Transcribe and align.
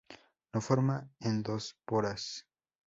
No 0.55 0.61
forma 0.69 0.95
endosporas. 1.31 2.29